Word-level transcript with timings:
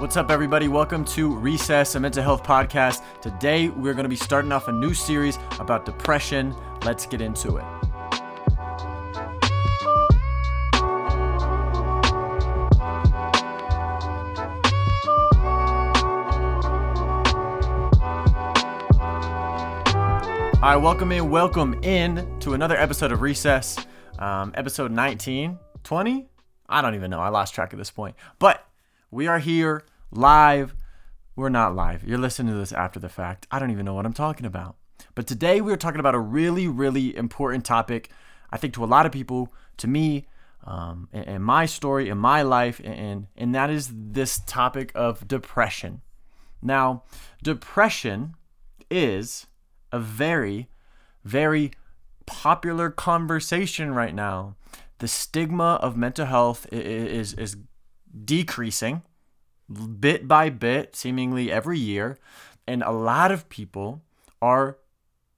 What's 0.00 0.16
up, 0.16 0.30
everybody? 0.30 0.66
Welcome 0.66 1.04
to 1.04 1.36
Recess, 1.36 1.94
a 1.94 2.00
mental 2.00 2.22
health 2.22 2.42
podcast. 2.42 3.02
Today, 3.20 3.68
we're 3.68 3.92
going 3.92 4.04
to 4.04 4.08
be 4.08 4.16
starting 4.16 4.50
off 4.50 4.66
a 4.66 4.72
new 4.72 4.94
series 4.94 5.38
about 5.58 5.84
depression. 5.84 6.56
Let's 6.86 7.04
get 7.04 7.20
into 7.20 7.58
it. 7.58 7.64
All 20.54 20.60
right, 20.62 20.76
welcome 20.76 21.12
in, 21.12 21.28
welcome 21.28 21.74
in 21.84 22.38
to 22.40 22.54
another 22.54 22.78
episode 22.78 23.12
of 23.12 23.20
Recess, 23.20 23.76
um, 24.18 24.52
episode 24.54 24.92
19, 24.92 25.58
20? 25.84 26.26
I 26.70 26.80
don't 26.80 26.94
even 26.94 27.10
know. 27.10 27.20
I 27.20 27.28
lost 27.28 27.54
track 27.54 27.74
at 27.74 27.78
this 27.78 27.90
point. 27.90 28.16
But 28.38 28.66
we 29.10 29.26
are 29.26 29.38
here 29.38 29.84
live. 30.10 30.74
We're 31.36 31.48
not 31.48 31.74
live. 31.74 32.04
You're 32.04 32.18
listening 32.18 32.52
to 32.52 32.58
this 32.58 32.72
after 32.72 33.00
the 33.00 33.08
fact. 33.08 33.46
I 33.50 33.58
don't 33.58 33.70
even 33.70 33.84
know 33.84 33.94
what 33.94 34.06
I'm 34.06 34.12
talking 34.12 34.46
about. 34.46 34.76
But 35.14 35.26
today 35.26 35.60
we're 35.60 35.76
talking 35.76 36.00
about 36.00 36.14
a 36.14 36.20
really, 36.20 36.68
really 36.68 37.16
important 37.16 37.64
topic, 37.64 38.10
I 38.50 38.56
think, 38.56 38.74
to 38.74 38.84
a 38.84 38.86
lot 38.86 39.06
of 39.06 39.12
people, 39.12 39.52
to 39.78 39.88
me, 39.88 40.26
um, 40.64 41.08
and, 41.12 41.26
and 41.26 41.44
my 41.44 41.66
story, 41.66 42.08
in 42.08 42.18
my 42.18 42.42
life, 42.42 42.80
and, 42.84 43.26
and 43.36 43.54
that 43.54 43.70
is 43.70 43.90
this 43.94 44.40
topic 44.46 44.92
of 44.94 45.26
depression. 45.26 46.02
Now, 46.62 47.04
depression 47.42 48.34
is 48.90 49.46
a 49.92 49.98
very, 49.98 50.68
very 51.24 51.72
popular 52.26 52.90
conversation 52.90 53.94
right 53.94 54.14
now. 54.14 54.56
The 54.98 55.08
stigma 55.08 55.78
of 55.80 55.96
mental 55.96 56.26
health 56.26 56.66
is, 56.70 57.32
is 57.32 57.56
decreasing 58.24 59.02
bit 59.70 60.26
by 60.26 60.50
bit, 60.50 60.96
seemingly 60.96 61.50
every 61.50 61.78
year. 61.78 62.18
And 62.66 62.82
a 62.82 62.90
lot 62.90 63.30
of 63.30 63.48
people 63.48 64.02
are 64.42 64.78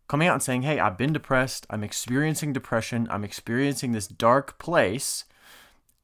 coming 0.09 0.29
out 0.29 0.35
and 0.35 0.43
saying, 0.43 0.63
Hey, 0.63 0.79
I've 0.79 0.99
been 0.99 1.13
depressed. 1.13 1.67
I'm 1.71 1.85
experiencing 1.85 2.53
depression. 2.53 3.07
I'm 3.11 3.25
experiencing 3.25 3.93
this 3.93 4.07
dark 4.07 4.59
place. 4.59 5.25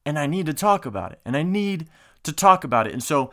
And 0.05 0.17
I 0.17 0.25
need 0.25 0.45
to 0.47 0.53
talk 0.53 0.85
about 0.85 1.11
it. 1.11 1.19
And 1.25 1.37
I 1.37 1.43
need 1.43 1.87
to 2.23 2.33
talk 2.33 2.63
about 2.63 2.87
it. 2.87 2.93
And 2.93 3.03
so 3.03 3.31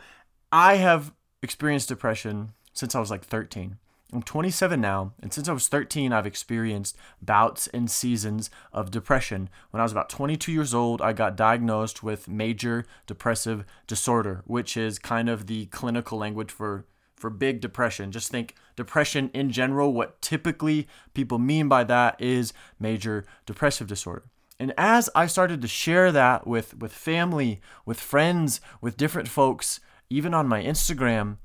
I 0.51 0.75
have 0.75 1.13
experienced 1.41 1.89
depression 1.89 2.53
since 2.73 2.93
I 2.93 2.99
was 2.99 3.09
like 3.09 3.23
13. 3.23 3.77
I'm 4.13 4.23
27 4.23 4.79
now, 4.79 5.11
and 5.21 5.33
since 5.33 5.49
I 5.49 5.53
was 5.53 5.67
13, 5.67 6.13
I've 6.13 6.25
experienced 6.25 6.95
bouts 7.21 7.67
and 7.67 7.91
seasons 7.91 8.49
of 8.71 8.89
depression. 8.89 9.49
When 9.71 9.81
I 9.81 9.83
was 9.83 9.91
about 9.91 10.09
22 10.09 10.49
years 10.49 10.73
old, 10.73 11.01
I 11.01 11.11
got 11.11 11.35
diagnosed 11.35 12.03
with 12.03 12.29
major 12.29 12.85
depressive 13.05 13.65
disorder, 13.85 14.43
which 14.45 14.77
is 14.77 14.97
kind 14.97 15.27
of 15.27 15.47
the 15.47 15.65
clinical 15.67 16.17
language 16.17 16.51
for 16.51 16.85
for 17.17 17.29
big 17.31 17.59
depression. 17.59 18.11
Just 18.11 18.31
think 18.31 18.55
depression 18.75 19.29
in 19.33 19.51
general. 19.51 19.91
What 19.91 20.21
typically 20.21 20.87
people 21.13 21.39
mean 21.39 21.67
by 21.67 21.83
that 21.85 22.15
is 22.21 22.53
major 22.79 23.25
depressive 23.45 23.87
disorder. 23.87 24.23
And 24.59 24.73
as 24.77 25.09
I 25.15 25.27
started 25.27 25.61
to 25.61 25.67
share 25.67 26.11
that 26.13 26.47
with 26.47 26.77
with 26.77 26.93
family, 26.93 27.59
with 27.85 27.99
friends, 27.99 28.61
with 28.79 28.95
different 28.95 29.27
folks, 29.27 29.81
even 30.09 30.33
on 30.33 30.47
my 30.47 30.63
Instagram, 30.63 31.37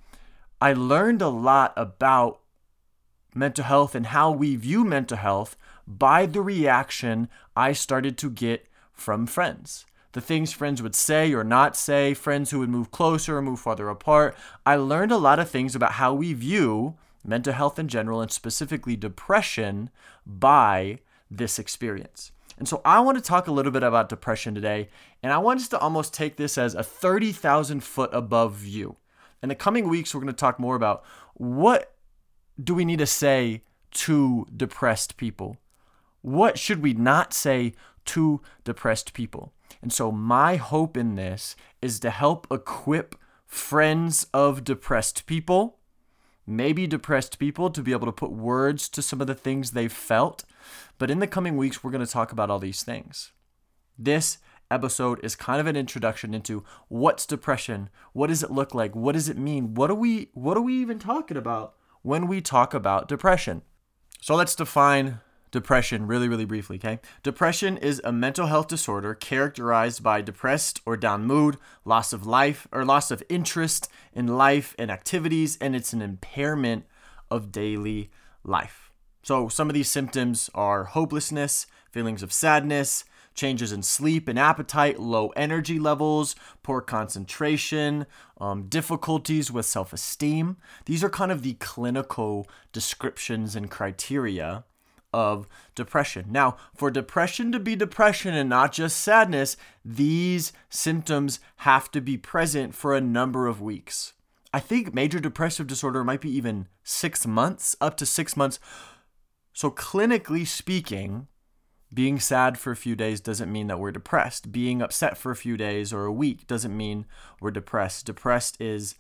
I 0.61 0.75
learned 0.75 1.23
a 1.23 1.29
lot 1.29 1.73
about 1.77 2.42
mental 3.35 3.65
health 3.65 3.95
and 3.95 4.07
how 4.07 4.31
we 4.31 4.57
view 4.57 4.85
mental 4.85 5.17
health 5.17 5.57
by 5.87 6.27
the 6.27 6.43
reaction 6.43 7.29
I 7.57 7.73
started 7.73 8.17
to 8.19 8.31
get 8.31 8.67
from 8.93 9.27
friends. 9.27 9.87
The 10.13 10.21
things 10.21 10.53
friends 10.53 10.83
would 10.83 10.95
say 10.95 11.33
or 11.33 11.43
not 11.43 11.77
say, 11.77 12.13
friends 12.13 12.51
who 12.51 12.59
would 12.59 12.69
move 12.69 12.91
closer 12.91 13.39
or 13.39 13.43
move 13.43 13.61
farther 13.61 13.89
apart. 13.89 14.37
I 14.67 14.77
learned 14.77 15.13
a 15.13 15.17
lot 15.17 15.39
of 15.39 15.49
things 15.49 15.75
about 15.75 15.93
how 15.93 16.13
we 16.13 16.35
view 16.35 16.95
mental 17.25 17.53
health 17.53 17.79
in 17.79 17.89
general 17.89 18.21
and 18.21 18.31
specifically 18.31 18.97
depression 18.97 19.91
by 20.27 20.99
this 21.31 21.59
experience. 21.59 22.33
And 22.59 22.69
so 22.69 22.83
I 22.85 23.01
want 23.01 23.17
to 23.17 23.25
talk 23.25 23.49
a 23.49 23.53
little 23.53 23.73
bit 23.73 23.83
about 23.83 24.09
depression 24.11 24.55
today, 24.55 24.89
and 25.23 25.33
I 25.33 25.39
want 25.39 25.61
us 25.61 25.69
to 25.69 25.79
almost 25.79 26.13
take 26.13 26.37
this 26.37 26.59
as 26.59 26.75
a 26.75 26.83
30,000 26.83 27.83
foot 27.83 28.11
above 28.13 28.55
view. 28.55 28.97
In 29.43 29.49
the 29.49 29.55
coming 29.55 29.89
weeks, 29.89 30.15
we're 30.15 30.21
going 30.21 30.33
to 30.33 30.39
talk 30.39 30.61
more 30.61 30.77
about 30.77 31.05
what 31.35 31.92
do 32.63 32.75
we 32.75 32.85
need 32.85 32.99
to 32.99 33.07
say 33.07 33.63
to 33.93 34.47
depressed 34.55 35.17
people? 35.17 35.59
What 36.21 36.59
should 36.59 36.83
we 36.83 36.95
not 36.95 37.33
say 37.33 37.75
to 38.07 38.41
depressed 38.65 39.13
people? 39.13 39.53
And 39.81 39.93
so, 39.93 40.13
my 40.13 40.57
hope 40.57 40.97
in 40.97 41.15
this 41.17 41.57
is 41.81 41.99
to 42.01 42.11
help 42.11 42.47
equip 42.51 43.17
friends 43.47 44.27
of 44.33 44.65
depressed 44.65 45.27
people, 45.27 45.79
maybe 46.47 46.87
depressed 46.87 47.39
people, 47.39 47.71
to 47.71 47.83
be 47.83 47.93
able 47.93 48.07
to 48.07 48.13
put 48.13 48.31
words 48.31 48.89
to 48.91 49.03
some 49.03 49.21
of 49.21 49.27
the 49.27 49.35
things 49.35 49.71
they've 49.71 49.93
felt. 49.93 50.45
But 50.99 51.11
in 51.11 51.19
the 51.19 51.27
coming 51.27 51.57
weeks, 51.57 51.83
we're 51.83 51.91
going 51.91 52.05
to 52.05 52.11
talk 52.11 52.33
about 52.33 52.51
all 52.51 52.59
these 52.59 52.83
things. 52.83 53.33
This 53.99 54.39
episode 54.71 55.23
is 55.23 55.37
kind 55.37 55.61
of 55.61 55.67
an 55.67 55.77
introduction 55.77 56.33
into 56.33 56.65
what's 56.89 57.27
depression, 57.27 57.91
what 58.13 58.29
does 58.29 58.43
it 58.43 58.51
look 58.51 58.75
like, 58.75 58.95
what 58.95 59.13
does 59.13 59.29
it 59.29 59.37
mean, 59.37 59.75
what 59.75 59.91
are 59.91 59.95
we 59.95 60.31
what 60.33 60.57
are 60.57 60.63
we 60.63 60.75
even 60.75 60.99
talking 60.99 61.37
about? 61.37 61.75
When 62.03 62.27
we 62.27 62.41
talk 62.41 62.75
about 62.75 63.09
depression. 63.09 63.63
So 64.21 64.35
let's 64.35 64.55
define 64.55 65.21
depression 65.51 66.07
really, 66.07 66.29
really 66.29 66.45
briefly, 66.45 66.77
okay? 66.77 66.99
Depression 67.23 67.77
is 67.77 68.01
a 68.05 68.13
mental 68.13 68.47
health 68.47 68.69
disorder 68.69 69.15
characterized 69.15 70.03
by 70.03 70.23
depressed 70.23 70.81
or 70.87 70.97
down 70.97 71.25
mood, 71.25 71.59
loss 71.85 72.13
of 72.13 72.27
life 72.27 72.67
or 72.73 72.85
loss 72.85 73.11
of 73.11 73.23
interest 73.29 73.89
in 74.13 74.27
life 74.27 74.75
and 74.79 74.91
activities, 74.91 75.59
and 75.61 75.77
it's 75.77 75.93
an 75.93 76.03
impairment 76.03 76.85
of 77.31 77.53
daily 77.53 78.11
life. 78.43 78.91
So 79.23 79.49
some 79.49 79.69
of 79.69 79.75
these 79.75 79.91
symptoms 79.91 80.51
are 80.55 80.85
hopelessness, 80.85 81.67
feelings 81.91 82.23
of 82.23 82.33
sadness, 82.33 83.05
changes 83.35 83.73
in 83.73 83.83
sleep 83.83 84.29
and 84.29 84.39
appetite, 84.39 84.99
low 84.99 85.29
energy 85.31 85.79
levels, 85.79 86.35
poor 86.63 86.81
concentration, 86.81 88.07
um, 88.41 88.69
difficulties 88.69 89.51
with 89.51 89.67
self 89.67 89.93
esteem. 89.93 90.57
These 90.87 91.03
are 91.05 91.11
kind 91.11 91.33
of 91.33 91.43
the 91.43 91.55
clinical 91.55 92.49
descriptions 92.73 93.57
and 93.57 93.71
criteria 93.71 94.65
of 95.13 95.47
depression. 95.75 96.27
Now, 96.31 96.57
for 96.75 96.91
depression 96.91 97.53
to 97.53 97.61
be 97.61 97.77
depression 97.77 98.35
and 98.35 98.49
not 98.49 98.73
just 98.73 98.99
sadness, 98.99 99.57
these 99.85 100.53
symptoms 100.71 101.39
have 101.59 101.91
to 101.91 102.01
be 102.01 102.17
present 102.17 102.75
for 102.75 102.95
a 102.95 103.01
number 103.01 103.47
of 103.47 103.61
weeks. 103.61 104.15
I 104.55 104.61
think 104.61 104.95
major 104.95 105.19
depressive 105.19 105.67
disorder 105.67 106.05
might 106.05 106.21
be 106.21 106.35
even 106.35 106.69
six 106.83 107.27
months, 107.27 107.77
up 107.81 107.97
to 107.99 108.07
six 108.07 108.37
months. 108.37 108.59
So, 109.53 109.71
clinically 109.71 110.47
speaking, 110.47 111.29
being 111.93 112.19
sad 112.19 112.59
for 112.59 112.71
a 112.71 112.77
few 112.77 112.97
days 112.97 113.21
doesn't 113.21 113.53
mean 113.53 113.67
that 113.67 113.79
we're 113.79 113.93
depressed. 113.93 114.51
Being 114.51 114.81
upset 114.81 115.19
for 115.19 115.31
a 115.31 115.37
few 115.37 115.57
days 115.57 115.93
or 115.93 116.05
a 116.05 116.13
week 116.13 116.47
doesn't 116.47 116.77
mean 116.77 117.05
we're 117.41 117.51
depressed. 117.51 118.07
Depressed 118.07 118.61
is 118.61 118.95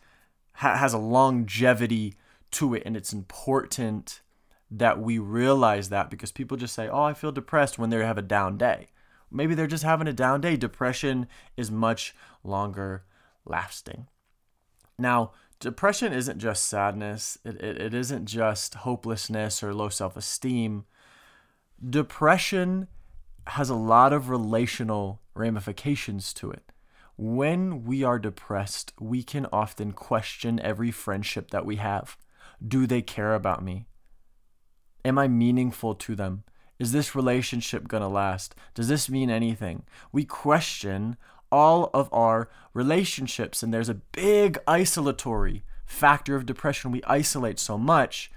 ha- 0.54 0.76
has 0.76 0.92
a 0.92 0.98
longevity 0.98 2.14
to 2.53 2.75
it 2.75 2.82
and 2.84 2.97
it's 2.97 3.12
important 3.12 4.20
that 4.70 4.98
we 4.98 5.19
realize 5.19 5.88
that 5.88 6.10
because 6.10 6.32
people 6.32 6.56
just 6.56 6.75
say, 6.75 6.88
"Oh, 6.88 7.03
I 7.03 7.14
feel 7.14 7.32
depressed" 7.32 7.78
when 7.78 7.91
they 7.91 8.04
have 8.04 8.19
a 8.19 8.22
down 8.22 8.56
day. 8.56 8.88
Maybe 9.30 9.54
they're 9.54 9.66
just 9.66 9.84
having 9.84 10.09
a 10.09 10.12
down 10.12 10.41
day. 10.41 10.56
Depression 10.56 11.26
is 11.56 11.70
much 11.70 12.14
longer 12.44 13.04
lasting. 13.44 14.09
Now, 14.98 15.32
depression 15.59 16.12
isn't 16.12 16.38
just 16.38 16.69
sadness. 16.69 17.38
It, 17.44 17.56
it, 17.62 17.80
it 17.80 17.94
isn't 17.94 18.26
just 18.26 18.74
hopelessness 18.74 19.62
or 19.62 19.74
low 19.74 19.88
self-esteem 19.88 20.84
depression 21.88 22.88
has 23.48 23.69
a 23.69 23.75
lot 23.75 24.12
of 24.12 24.28
relational 24.28 25.20
ramifications 25.34 26.32
to 26.34 26.50
it. 26.50 26.72
When 27.16 27.84
we 27.84 28.03
are 28.04 28.19
depressed, 28.19 28.93
we 29.00 29.22
can 29.22 29.47
often 29.53 29.92
question 29.92 30.60
every 30.60 30.91
friendship 30.91 31.51
that 31.51 31.66
we 31.66 31.77
have. 31.77 32.16
Do 32.66 32.86
they 32.86 33.03
care 33.03 33.34
about 33.34 33.62
me? 33.62 33.86
Am 35.04 35.18
I 35.18 35.28
meaningful 35.28 35.95
to 35.97 36.15
them? 36.15 36.45
Is 36.78 36.92
this 36.92 37.15
relationship 37.15 37.89
going 37.89 38.03
to 38.03 38.09
last? 38.09 38.54
Does 38.74 38.89
this 38.89 39.09
mean 39.09 39.30
anything? 39.30 39.84
We 40.10 40.24
question 40.24 41.16
all 41.51 41.91
of 41.92 42.09
our 42.12 42.48
relationships, 42.72 43.62
and 43.62 43.74
there's 43.74 43.89
a 43.89 43.95
big 43.95 44.59
isolatory 44.66 45.65
factor 45.84 46.34
of 46.34 46.47
depression. 46.47 46.91
We 46.91 47.03
isolate 47.04 47.59
so 47.59 47.77
much, 47.77 48.33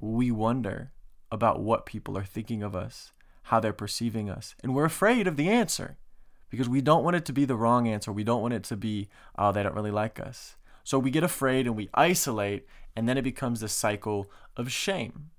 we 0.00 0.30
wonder 0.30 0.92
about 1.32 1.60
what 1.60 1.86
people 1.86 2.16
are 2.16 2.24
thinking 2.24 2.62
of 2.62 2.76
us, 2.76 3.10
how 3.44 3.58
they're 3.58 3.72
perceiving 3.72 4.30
us. 4.30 4.54
And 4.62 4.74
we're 4.74 4.84
afraid 4.84 5.26
of 5.26 5.36
the 5.36 5.48
answer 5.48 5.96
because 6.50 6.68
we 6.68 6.82
don't 6.82 7.02
want 7.02 7.16
it 7.16 7.24
to 7.24 7.32
be 7.32 7.46
the 7.46 7.56
wrong 7.56 7.88
answer. 7.88 8.12
We 8.12 8.22
don't 8.22 8.42
want 8.42 8.54
it 8.54 8.62
to 8.64 8.76
be, 8.76 9.08
oh, 9.36 9.50
they 9.50 9.62
don't 9.62 9.74
really 9.74 9.90
like 9.90 10.20
us. 10.20 10.56
So 10.84 10.98
we 10.98 11.10
get 11.10 11.24
afraid 11.24 11.66
and 11.66 11.74
we 11.74 11.88
isolate, 11.94 12.66
and 12.94 13.08
then 13.08 13.16
it 13.16 13.22
becomes 13.22 13.60
this 13.60 13.72
cycle 13.72 14.30
of 14.56 14.70
shame. 14.70 15.30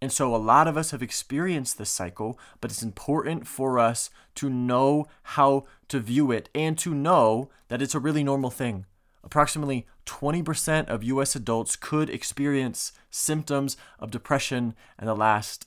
And 0.00 0.10
so 0.10 0.34
a 0.34 0.38
lot 0.38 0.68
of 0.68 0.76
us 0.76 0.92
have 0.92 1.02
experienced 1.02 1.76
this 1.76 1.90
cycle, 1.90 2.38
but 2.60 2.70
it's 2.70 2.82
important 2.82 3.46
for 3.46 3.78
us 3.78 4.10
to 4.36 4.48
know 4.48 5.06
how 5.22 5.66
to 5.88 6.00
view 6.00 6.30
it 6.30 6.48
and 6.54 6.78
to 6.78 6.94
know 6.94 7.50
that 7.66 7.82
it's 7.82 7.96
a 7.96 8.00
really 8.00 8.24
normal 8.24 8.50
thing. 8.50 8.86
Approximately 9.24 9.86
20% 10.06 10.86
of 10.88 11.04
US 11.04 11.36
adults 11.36 11.76
could 11.76 12.08
experience 12.08 12.92
symptoms 13.10 13.76
of 13.98 14.10
depression 14.10 14.74
in 14.98 15.06
the 15.06 15.16
last 15.16 15.66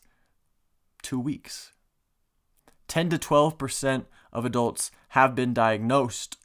two 1.02 1.20
weeks. 1.20 1.74
10 2.88 3.10
to 3.10 3.18
12% 3.18 4.06
of 4.34 4.46
adults 4.46 4.92
have 5.10 5.36
been 5.36 5.54
diagnosed 5.54 6.38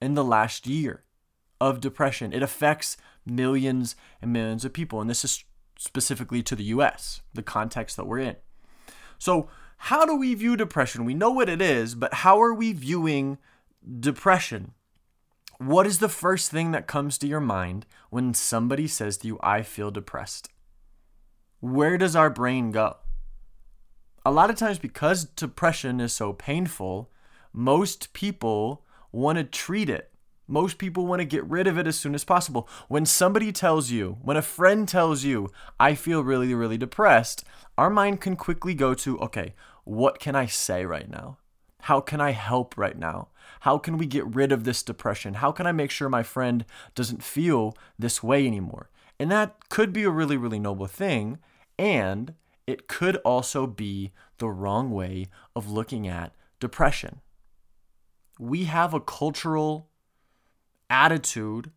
in 0.00 0.14
the 0.14 0.24
last 0.24 0.66
year 0.66 1.04
of 1.60 1.80
depression. 1.80 2.32
It 2.32 2.42
affects 2.42 2.96
millions 3.24 3.96
and 4.20 4.32
millions 4.32 4.64
of 4.64 4.72
people. 4.72 5.00
And 5.00 5.08
this 5.08 5.24
is 5.24 5.44
specifically 5.78 6.42
to 6.42 6.56
the 6.56 6.64
US, 6.64 7.22
the 7.34 7.42
context 7.42 7.96
that 7.96 8.06
we're 8.06 8.18
in. 8.18 8.36
So, 9.18 9.48
how 9.82 10.04
do 10.04 10.16
we 10.16 10.34
view 10.34 10.56
depression? 10.56 11.04
We 11.04 11.14
know 11.14 11.30
what 11.30 11.48
it 11.48 11.62
is, 11.62 11.94
but 11.94 12.12
how 12.14 12.40
are 12.42 12.52
we 12.52 12.72
viewing 12.72 13.38
depression? 14.00 14.72
What 15.58 15.86
is 15.86 15.98
the 15.98 16.08
first 16.08 16.50
thing 16.50 16.70
that 16.70 16.86
comes 16.86 17.18
to 17.18 17.26
your 17.26 17.40
mind 17.40 17.84
when 18.10 18.32
somebody 18.32 18.86
says 18.86 19.16
to 19.18 19.26
you, 19.26 19.38
I 19.42 19.62
feel 19.62 19.90
depressed? 19.90 20.48
Where 21.60 21.98
does 21.98 22.14
our 22.14 22.30
brain 22.30 22.70
go? 22.70 22.96
A 24.24 24.30
lot 24.30 24.50
of 24.50 24.56
times, 24.56 24.78
because 24.78 25.24
depression 25.24 26.00
is 26.00 26.12
so 26.12 26.32
painful, 26.32 27.10
most 27.52 28.12
people 28.12 28.84
want 29.10 29.38
to 29.38 29.44
treat 29.44 29.90
it 29.90 30.12
most 30.48 30.78
people 30.78 31.06
want 31.06 31.20
to 31.20 31.26
get 31.26 31.44
rid 31.44 31.66
of 31.66 31.78
it 31.78 31.86
as 31.86 31.98
soon 31.98 32.14
as 32.14 32.24
possible. 32.24 32.68
When 32.88 33.04
somebody 33.04 33.52
tells 33.52 33.90
you, 33.90 34.16
when 34.22 34.38
a 34.38 34.42
friend 34.42 34.88
tells 34.88 35.22
you, 35.22 35.50
I 35.78 35.94
feel 35.94 36.24
really, 36.24 36.54
really 36.54 36.78
depressed, 36.78 37.44
our 37.76 37.90
mind 37.90 38.22
can 38.22 38.34
quickly 38.34 38.74
go 38.74 38.94
to, 38.94 39.18
okay, 39.20 39.54
what 39.84 40.18
can 40.18 40.34
I 40.34 40.46
say 40.46 40.86
right 40.86 41.08
now? 41.08 41.36
How 41.82 42.00
can 42.00 42.20
I 42.20 42.32
help 42.32 42.76
right 42.76 42.98
now? 42.98 43.28
How 43.60 43.78
can 43.78 43.98
we 43.98 44.06
get 44.06 44.34
rid 44.34 44.52
of 44.52 44.64
this 44.64 44.82
depression? 44.82 45.34
How 45.34 45.52
can 45.52 45.66
I 45.66 45.72
make 45.72 45.90
sure 45.90 46.08
my 46.08 46.22
friend 46.22 46.64
doesn't 46.94 47.22
feel 47.22 47.76
this 47.98 48.22
way 48.22 48.46
anymore? 48.46 48.90
And 49.18 49.30
that 49.30 49.68
could 49.68 49.92
be 49.92 50.04
a 50.04 50.10
really, 50.10 50.36
really 50.36 50.58
noble 50.58 50.86
thing. 50.86 51.38
And 51.78 52.34
it 52.66 52.88
could 52.88 53.16
also 53.18 53.66
be 53.66 54.12
the 54.38 54.48
wrong 54.48 54.90
way 54.90 55.26
of 55.56 55.70
looking 55.70 56.06
at 56.06 56.34
depression. 56.60 57.20
We 58.38 58.64
have 58.64 58.94
a 58.94 59.00
cultural 59.00 59.88
attitude 60.90 61.70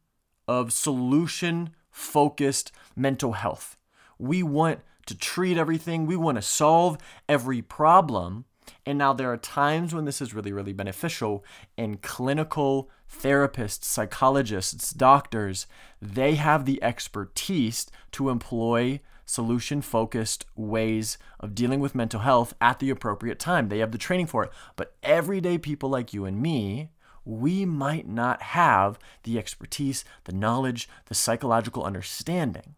of 0.48 0.74
solution 0.74 1.72
focused 1.90 2.72
mental 2.96 3.34
health. 3.34 3.78
We 4.20 4.44
want 4.44 4.82
to 5.08 5.18
treat 5.18 5.58
everything, 5.58 6.06
we 6.06 6.16
want 6.16 6.38
to 6.38 6.42
solve 6.42 6.98
every 7.28 7.62
problem. 7.62 8.46
And 8.86 8.98
now 8.98 9.14
there 9.14 9.32
are 9.32 9.38
times 9.38 9.94
when 9.94 10.06
this 10.06 10.22
is 10.22 10.34
really, 10.34 10.52
really 10.52 10.74
beneficial. 10.74 11.44
And 11.78 12.02
clinical 12.02 12.90
therapists, 13.12 13.84
psychologists, 13.84 14.92
doctors, 14.92 15.68
they 16.02 16.36
have 16.36 16.66
the 16.66 16.82
expertise 16.84 17.88
to 18.12 18.30
employ 18.30 19.02
solution 19.26 19.82
focused 19.82 20.46
ways 20.56 21.18
of 21.40 21.56
dealing 21.56 21.80
with 21.80 21.96
mental 21.96 22.20
health 22.20 22.54
at 22.60 22.80
the 22.80 22.90
appropriate 22.90 23.40
time. 23.40 23.70
They 23.70 23.80
have 23.80 23.92
the 23.92 23.98
training 23.98 24.28
for 24.28 24.44
it. 24.44 24.52
But 24.76 24.96
everyday 25.04 25.58
people 25.58 25.90
like 25.90 26.14
you 26.14 26.26
and 26.26 26.42
me, 26.42 26.90
we 27.24 27.66
might 27.66 28.08
not 28.08 28.42
have 28.42 29.00
the 29.24 29.38
expertise, 29.38 30.04
the 30.26 30.34
knowledge, 30.34 30.90
the 31.06 31.16
psychological 31.16 31.84
understanding. 31.84 32.76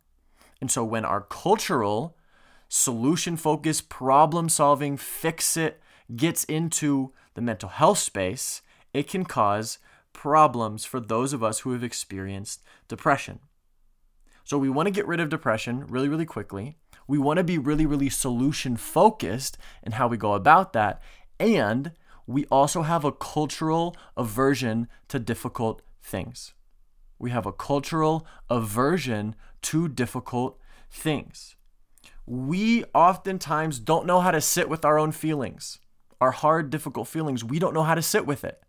And 0.61 0.69
so 0.69 0.83
when 0.83 1.05
our 1.05 1.21
cultural, 1.21 2.15
solution 2.69 3.35
focused, 3.35 3.89
problem 3.89 4.49
solving, 4.49 4.97
fix 4.97 5.57
it 5.57 5.81
gets 6.15 6.43
into 6.43 7.11
the 7.33 7.41
mental 7.41 7.69
health 7.69 7.99
space, 7.99 8.61
it 8.93 9.07
can 9.07 9.25
cause 9.25 9.79
problems 10.13 10.85
for 10.85 10.99
those 10.99 11.33
of 11.33 11.43
us 11.43 11.59
who 11.59 11.71
have 11.71 11.83
experienced 11.83 12.63
depression. 12.87 13.39
So 14.43 14.57
we 14.57 14.69
want 14.69 14.87
to 14.87 14.91
get 14.91 15.07
rid 15.07 15.19
of 15.19 15.29
depression 15.29 15.85
really, 15.87 16.09
really 16.09 16.25
quickly. 16.25 16.77
We 17.07 17.17
want 17.17 17.37
to 17.37 17.43
be 17.43 17.57
really, 17.57 17.85
really 17.85 18.09
solution 18.09 18.77
focused 18.77 19.57
in 19.81 19.93
how 19.93 20.07
we 20.07 20.17
go 20.17 20.33
about 20.33 20.73
that. 20.73 21.01
And 21.39 21.91
we 22.25 22.45
also 22.45 22.83
have 22.83 23.03
a 23.03 23.11
cultural 23.11 23.95
aversion 24.15 24.87
to 25.09 25.19
difficult 25.19 25.81
things. 26.01 26.53
We 27.19 27.31
have 27.31 27.45
a 27.45 27.53
cultural 27.53 28.27
aversion 28.49 29.35
to 29.63 29.87
difficult 29.87 30.59
things. 30.91 31.55
We 32.25 32.83
oftentimes 32.93 33.79
don't 33.79 34.05
know 34.05 34.21
how 34.21 34.31
to 34.31 34.41
sit 34.41 34.69
with 34.69 34.85
our 34.85 34.97
own 34.97 35.11
feelings, 35.11 35.79
our 36.23 36.31
hard, 36.31 36.69
difficult 36.69 37.09
feelings. 37.09 37.43
We 37.43 37.59
don't 37.59 37.73
know 37.73 37.83
how 37.83 37.95
to 37.95 38.01
sit 38.01 38.25
with 38.25 38.45
it. 38.45 38.63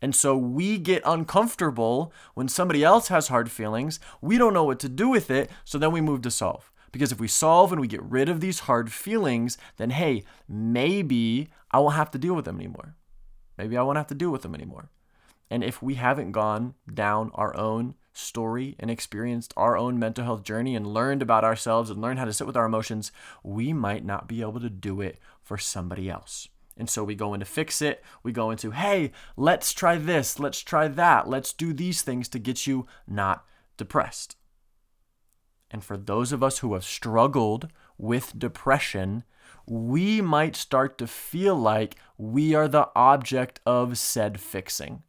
And 0.00 0.14
so 0.14 0.36
we 0.36 0.78
get 0.78 1.02
uncomfortable 1.04 2.12
when 2.34 2.46
somebody 2.46 2.84
else 2.84 3.08
has 3.08 3.26
hard 3.26 3.50
feelings. 3.50 3.98
We 4.20 4.38
don't 4.38 4.54
know 4.54 4.62
what 4.62 4.78
to 4.80 4.88
do 4.88 5.08
with 5.08 5.28
it. 5.28 5.50
So 5.64 5.78
then 5.78 5.90
we 5.90 6.00
move 6.00 6.22
to 6.22 6.30
solve. 6.30 6.70
Because 6.92 7.10
if 7.10 7.18
we 7.18 7.26
solve 7.26 7.72
and 7.72 7.80
we 7.80 7.88
get 7.88 8.02
rid 8.04 8.28
of 8.28 8.40
these 8.40 8.60
hard 8.60 8.92
feelings, 8.92 9.58
then 9.78 9.90
hey, 9.90 10.22
maybe 10.48 11.48
I 11.72 11.80
won't 11.80 11.96
have 11.96 12.12
to 12.12 12.18
deal 12.18 12.34
with 12.34 12.44
them 12.44 12.60
anymore. 12.60 12.94
Maybe 13.58 13.76
I 13.76 13.82
won't 13.82 13.98
have 13.98 14.06
to 14.08 14.14
deal 14.14 14.30
with 14.30 14.42
them 14.42 14.54
anymore. 14.54 14.90
And 15.50 15.64
if 15.64 15.82
we 15.82 15.94
haven't 15.94 16.32
gone 16.32 16.74
down 16.92 17.32
our 17.34 17.56
own 17.56 17.94
story 18.12 18.76
and 18.78 18.90
experienced 18.90 19.52
our 19.56 19.76
own 19.76 19.98
mental 19.98 20.24
health 20.24 20.44
journey 20.44 20.76
and 20.76 20.86
learned 20.86 21.22
about 21.22 21.44
ourselves 21.44 21.90
and 21.90 22.00
learned 22.00 22.18
how 22.18 22.26
to 22.26 22.32
sit 22.32 22.46
with 22.46 22.56
our 22.56 22.66
emotions, 22.66 23.10
we 23.42 23.72
might 23.72 24.04
not 24.04 24.28
be 24.28 24.40
able 24.40 24.60
to 24.60 24.70
do 24.70 25.00
it 25.00 25.18
for 25.42 25.58
somebody 25.58 26.08
else. 26.08 26.48
And 26.76 26.88
so 26.88 27.04
we 27.04 27.14
go 27.14 27.34
into 27.34 27.46
fix 27.46 27.82
it. 27.82 28.02
We 28.22 28.32
go 28.32 28.50
into, 28.50 28.70
hey, 28.70 29.12
let's 29.36 29.72
try 29.72 29.96
this, 29.98 30.38
let's 30.38 30.60
try 30.60 30.88
that, 30.88 31.28
let's 31.28 31.52
do 31.52 31.72
these 31.72 32.02
things 32.02 32.28
to 32.30 32.38
get 32.38 32.66
you 32.66 32.86
not 33.06 33.44
depressed. 33.76 34.36
And 35.70 35.82
for 35.84 35.96
those 35.96 36.32
of 36.32 36.42
us 36.42 36.58
who 36.58 36.74
have 36.74 36.84
struggled 36.84 37.68
with 37.98 38.38
depression, 38.38 39.24
we 39.66 40.20
might 40.20 40.56
start 40.56 40.98
to 40.98 41.06
feel 41.06 41.56
like 41.56 41.96
we 42.18 42.54
are 42.54 42.68
the 42.68 42.88
object 42.94 43.60
of 43.64 43.96
said 43.98 44.40
fixing. 44.40 45.02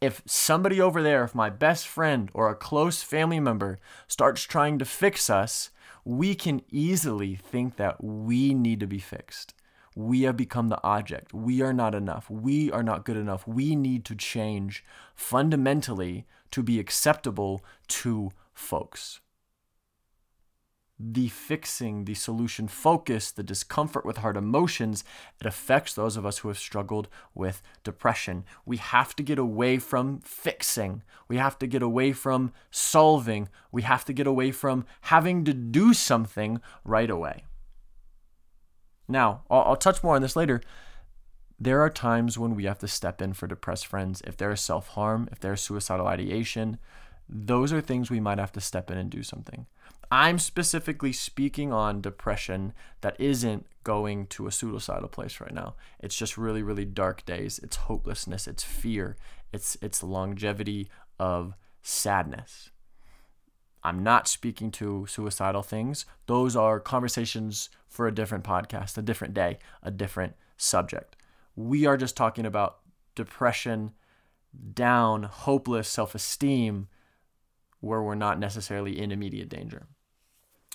If 0.00 0.22
somebody 0.26 0.80
over 0.80 1.02
there, 1.02 1.24
if 1.24 1.34
my 1.34 1.50
best 1.50 1.88
friend 1.88 2.30
or 2.32 2.48
a 2.48 2.54
close 2.54 3.02
family 3.02 3.40
member 3.40 3.78
starts 4.06 4.42
trying 4.42 4.78
to 4.78 4.84
fix 4.84 5.28
us, 5.28 5.70
we 6.04 6.34
can 6.34 6.62
easily 6.70 7.34
think 7.34 7.76
that 7.76 8.02
we 8.02 8.54
need 8.54 8.80
to 8.80 8.86
be 8.86 8.98
fixed. 8.98 9.54
We 9.98 10.22
have 10.22 10.36
become 10.36 10.68
the 10.68 10.82
object. 10.84 11.34
We 11.34 11.60
are 11.60 11.72
not 11.72 11.94
enough. 11.94 12.30
We 12.30 12.70
are 12.70 12.82
not 12.82 13.04
good 13.04 13.16
enough. 13.16 13.46
We 13.46 13.74
need 13.74 14.04
to 14.06 14.14
change 14.14 14.84
fundamentally 15.14 16.26
to 16.52 16.62
be 16.62 16.78
acceptable 16.78 17.64
to 17.88 18.30
folks 18.54 19.20
the 21.00 21.28
fixing, 21.28 22.04
the 22.04 22.14
solution 22.14 22.66
focus, 22.66 23.30
the 23.30 23.42
discomfort 23.42 24.04
with 24.04 24.18
hard 24.18 24.36
emotions, 24.36 25.04
it 25.40 25.46
affects 25.46 25.94
those 25.94 26.16
of 26.16 26.26
us 26.26 26.38
who 26.38 26.48
have 26.48 26.58
struggled 26.58 27.08
with 27.34 27.62
depression. 27.84 28.44
We 28.66 28.78
have 28.78 29.14
to 29.16 29.22
get 29.22 29.38
away 29.38 29.78
from 29.78 30.20
fixing. 30.20 31.02
We 31.28 31.36
have 31.36 31.58
to 31.60 31.66
get 31.66 31.82
away 31.82 32.12
from 32.12 32.52
solving. 32.70 33.48
We 33.70 33.82
have 33.82 34.04
to 34.06 34.12
get 34.12 34.26
away 34.26 34.50
from 34.50 34.86
having 35.02 35.44
to 35.44 35.54
do 35.54 35.94
something 35.94 36.60
right 36.84 37.10
away. 37.10 37.44
Now, 39.08 39.42
I'll, 39.50 39.62
I'll 39.62 39.76
touch 39.76 40.02
more 40.02 40.16
on 40.16 40.22
this 40.22 40.36
later. 40.36 40.60
There 41.58 41.80
are 41.80 41.90
times 41.90 42.38
when 42.38 42.54
we 42.54 42.64
have 42.64 42.78
to 42.78 42.88
step 42.88 43.20
in 43.20 43.32
for 43.32 43.46
depressed 43.46 43.86
friends. 43.86 44.22
If 44.26 44.36
there 44.36 44.52
is 44.52 44.60
self 44.60 44.88
harm, 44.88 45.28
if 45.32 45.40
there's 45.40 45.60
suicidal 45.60 46.06
ideation, 46.06 46.78
those 47.28 47.72
are 47.72 47.80
things 47.80 48.10
we 48.10 48.20
might 48.20 48.38
have 48.38 48.52
to 48.52 48.60
step 48.60 48.90
in 48.90 48.98
and 48.98 49.10
do 49.10 49.22
something. 49.22 49.66
I'm 50.10 50.38
specifically 50.38 51.12
speaking 51.12 51.72
on 51.72 52.00
depression 52.00 52.72
that 53.02 53.20
isn't 53.20 53.66
going 53.84 54.26
to 54.28 54.46
a 54.46 54.52
suicidal 54.52 55.08
place 55.08 55.40
right 55.40 55.52
now. 55.52 55.74
It's 56.00 56.16
just 56.16 56.38
really, 56.38 56.62
really 56.62 56.86
dark 56.86 57.26
days. 57.26 57.58
It's 57.58 57.76
hopelessness. 57.76 58.46
It's 58.46 58.62
fear. 58.62 59.16
It's 59.52 59.76
it's 59.82 60.02
longevity 60.02 60.88
of 61.18 61.54
sadness. 61.82 62.70
I'm 63.88 64.02
not 64.02 64.28
speaking 64.28 64.70
to 64.72 65.06
suicidal 65.08 65.62
things. 65.62 66.04
Those 66.26 66.54
are 66.54 66.78
conversations 66.78 67.70
for 67.88 68.06
a 68.06 68.14
different 68.14 68.44
podcast, 68.44 68.98
a 68.98 69.02
different 69.02 69.32
day, 69.32 69.58
a 69.82 69.90
different 69.90 70.34
subject. 70.58 71.16
We 71.56 71.86
are 71.86 71.96
just 71.96 72.14
talking 72.14 72.44
about 72.44 72.80
depression, 73.14 73.92
down, 74.74 75.22
hopeless 75.22 75.88
self 75.88 76.14
esteem, 76.14 76.88
where 77.80 78.02
we're 78.02 78.14
not 78.14 78.38
necessarily 78.38 79.00
in 79.00 79.10
immediate 79.10 79.48
danger. 79.48 79.86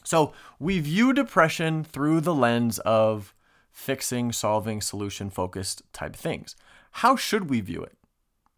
So 0.03 0.33
we 0.57 0.79
view 0.79 1.13
depression 1.13 1.83
through 1.83 2.21
the 2.21 2.33
lens 2.33 2.79
of 2.79 3.35
fixing, 3.71 4.31
solving, 4.31 4.81
solution 4.81 5.29
focused 5.29 5.83
type 5.93 6.15
things. 6.15 6.55
How 6.93 7.15
should 7.15 7.47
we 7.47 7.61
view 7.61 7.83
it? 7.83 7.95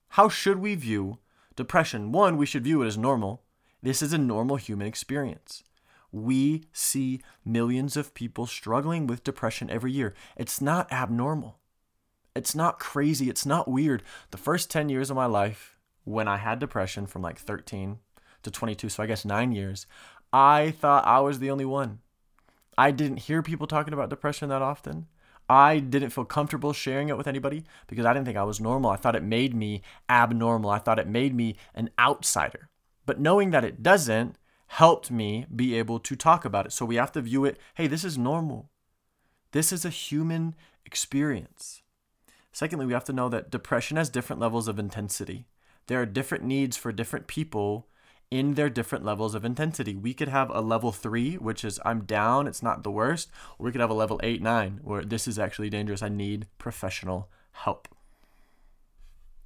How 0.10 0.30
should 0.30 0.60
we 0.60 0.76
view 0.76 1.20
depression? 1.58 2.14
One, 2.14 2.38
we 2.38 2.46
should 2.46 2.64
view 2.64 2.82
it 2.84 2.88
as 2.88 2.98
normal. 2.98 3.42
This 3.86 4.02
is 4.02 4.14
a 4.14 4.18
normal 4.18 4.56
human 4.56 4.88
experience. 4.88 5.64
We 6.12 6.64
see 6.74 7.22
millions 7.46 7.96
of 7.96 8.16
people 8.16 8.48
struggling 8.48 9.06
with 9.06 9.24
depression 9.24 9.70
every 9.70 9.92
year. 9.92 10.16
It's 10.36 10.60
not 10.60 10.92
abnormal. 10.92 11.60
It's 12.36 12.56
not 12.56 12.80
crazy. 12.80 13.30
It's 13.30 13.46
not 13.46 13.68
weird. 13.68 14.02
The 14.32 14.40
first 14.40 14.72
10 14.72 14.90
years 14.90 15.12
of 15.12 15.16
my 15.16 15.28
life, 15.28 15.78
when 16.04 16.28
I 16.28 16.38
had 16.38 16.58
depression 16.58 17.06
from 17.06 17.22
like 17.22 17.38
13 17.38 18.00
to 18.42 18.50
22, 18.50 18.90
so 18.90 19.04
I 19.04 19.06
guess 19.06 19.24
nine 19.24 19.52
years, 19.52 19.86
I 20.34 20.72
thought 20.72 21.06
I 21.06 21.20
was 21.20 21.38
the 21.38 21.52
only 21.52 21.66
one. 21.66 22.00
I 22.80 22.90
didn't 22.90 23.18
hear 23.18 23.44
people 23.44 23.68
talking 23.68 23.94
about 23.94 24.10
depression 24.10 24.50
that 24.50 24.64
often. 24.64 25.06
I 25.48 25.78
didn't 25.78 26.10
feel 26.10 26.26
comfortable 26.26 26.74
sharing 26.74 27.10
it 27.10 27.18
with 27.18 27.28
anybody 27.28 27.66
because 27.86 28.08
I 28.08 28.14
didn't 28.14 28.26
think 28.26 28.36
I 28.36 28.46
was 28.46 28.60
normal. 28.60 28.90
I 28.90 28.96
thought 28.96 29.16
it 29.16 29.22
made 29.22 29.54
me 29.54 29.84
abnormal. 30.10 30.72
I 30.72 30.80
thought 30.80 30.98
it 30.98 31.08
made 31.08 31.36
me 31.36 31.56
an 31.76 31.92
outsider. 32.00 32.70
But 33.06 33.20
knowing 33.20 33.52
that 33.52 33.66
it 33.66 33.84
doesn't 33.84 34.38
helped 34.68 35.12
me 35.12 35.46
be 35.54 35.76
able 35.76 36.00
to 36.00 36.16
talk 36.16 36.44
about 36.44 36.66
it. 36.66 36.74
So 36.74 36.86
we 36.86 36.96
have 36.96 37.12
to 37.14 37.22
view 37.22 37.46
it 37.46 37.58
hey, 37.76 37.88
this 37.88 38.04
is 38.04 38.18
normal. 38.18 38.70
This 39.52 39.72
is 39.72 39.86
a 39.86 39.90
human 39.90 40.56
experience. 40.86 41.82
Secondly, 42.52 42.86
we 42.86 42.94
have 42.94 43.06
to 43.06 43.14
know 43.14 43.30
that 43.30 43.52
depression 43.52 43.98
has 43.98 44.10
different 44.10 44.42
levels 44.42 44.68
of 44.68 44.80
intensity. 44.80 45.46
There 45.88 46.02
are 46.02 46.06
different 46.06 46.44
needs 46.44 46.78
for 46.78 46.92
different 46.92 47.28
people 47.28 47.88
in 48.32 48.56
their 48.56 48.70
different 48.70 49.06
levels 49.06 49.36
of 49.36 49.46
intensity. 49.46 49.96
We 49.96 50.14
could 50.14 50.30
have 50.30 50.50
a 50.50 50.62
level 50.62 50.92
three, 50.92 51.36
which 51.36 51.64
is 51.64 51.80
I'm 51.86 52.06
down, 52.06 52.48
it's 52.48 52.64
not 52.64 52.84
the 52.84 52.92
worst, 52.92 53.30
or 53.60 53.66
we 53.66 53.72
could 53.72 53.82
have 53.82 53.90
a 53.90 53.94
level 53.94 54.20
eight, 54.24 54.42
nine, 54.42 54.80
where 54.84 55.04
this 55.04 55.28
is 55.28 55.38
actually 55.38 55.70
dangerous. 55.70 56.02
I 56.02 56.10
need 56.10 56.48
professional 56.58 57.30
help. 57.52 57.88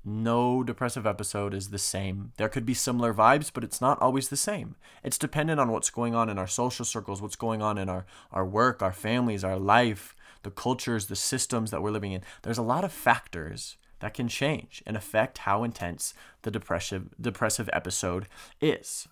No 0.09 0.63
depressive 0.63 1.05
episode 1.05 1.53
is 1.53 1.69
the 1.69 1.77
same. 1.77 2.31
There 2.37 2.49
could 2.49 2.65
be 2.65 2.73
similar 2.73 3.13
vibes, 3.13 3.51
but 3.53 3.63
it's 3.63 3.79
not 3.79 4.01
always 4.01 4.29
the 4.29 4.35
same. 4.35 4.75
It's 5.03 5.19
dependent 5.19 5.59
on 5.59 5.71
what's 5.71 5.91
going 5.91 6.15
on 6.15 6.29
in 6.29 6.39
our 6.39 6.47
social 6.47 6.83
circles, 6.83 7.21
what's 7.21 7.35
going 7.35 7.61
on 7.61 7.77
in 7.77 7.89
our, 7.89 8.07
our 8.31 8.43
work, 8.43 8.81
our 8.81 8.91
families, 8.91 9.43
our 9.43 9.59
life, 9.59 10.15
the 10.41 10.49
cultures, 10.49 11.05
the 11.05 11.15
systems 11.15 11.69
that 11.69 11.83
we're 11.83 11.91
living 11.91 12.11
in. 12.11 12.23
There's 12.41 12.57
a 12.57 12.63
lot 12.63 12.83
of 12.83 12.91
factors 12.91 13.77
that 13.99 14.15
can 14.15 14.27
change 14.27 14.81
and 14.87 14.97
affect 14.97 15.39
how 15.39 15.63
intense 15.63 16.15
the 16.41 16.49
depressive 16.49 17.09
depressive 17.21 17.69
episode 17.71 18.25
is. 18.59 19.07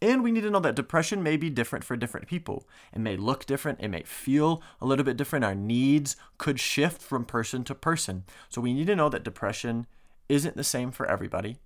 And 0.00 0.22
we 0.22 0.30
need 0.30 0.42
to 0.42 0.50
know 0.50 0.60
that 0.60 0.76
depression 0.76 1.20
may 1.20 1.36
be 1.36 1.50
different 1.50 1.84
for 1.84 1.96
different 1.96 2.28
people. 2.28 2.68
It 2.94 3.00
may 3.00 3.16
look 3.16 3.44
different, 3.44 3.80
it 3.80 3.88
may 3.88 4.04
feel 4.04 4.62
a 4.80 4.86
little 4.86 5.04
bit 5.04 5.16
different. 5.16 5.44
Our 5.44 5.56
needs 5.56 6.14
could 6.36 6.60
shift 6.60 7.02
from 7.02 7.24
person 7.24 7.64
to 7.64 7.74
person. 7.74 8.22
So 8.48 8.60
we 8.60 8.72
need 8.72 8.86
to 8.86 8.94
know 8.94 9.08
that 9.08 9.24
depression 9.24 9.88
isn't 10.28 10.56
the 10.56 10.64
same 10.64 10.90
for 10.90 11.06
everybody. 11.06 11.58